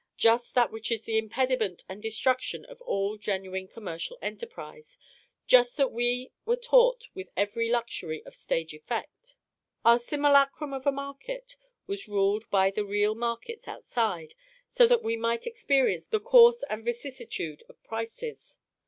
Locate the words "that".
0.55-0.71, 5.77-5.91, 14.87-15.03